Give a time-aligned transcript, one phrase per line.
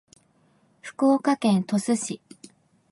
[0.81, 2.21] 福岡県鳥栖市